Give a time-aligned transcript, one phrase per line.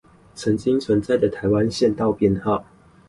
[0.33, 2.65] 曾經存在的台灣縣道編號